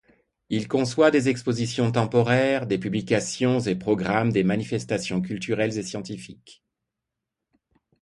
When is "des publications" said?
2.65-3.59